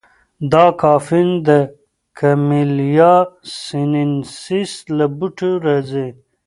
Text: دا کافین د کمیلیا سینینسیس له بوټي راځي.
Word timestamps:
دا 0.51 0.65
کافین 0.81 1.29
د 1.47 1.49
کمیلیا 2.19 3.15
سینینسیس 3.61 4.71
له 4.97 5.05
بوټي 5.17 5.51
راځي. 5.65 6.07